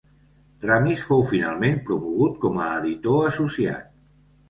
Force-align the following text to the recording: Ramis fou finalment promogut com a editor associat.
Ramis 0.69 1.03
fou 1.09 1.21
finalment 1.33 1.79
promogut 1.91 2.43
com 2.47 2.61
a 2.65 2.73
editor 2.83 3.33
associat. 3.33 3.97